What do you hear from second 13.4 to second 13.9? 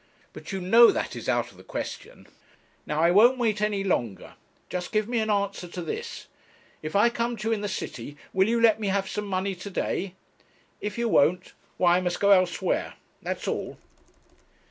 all.'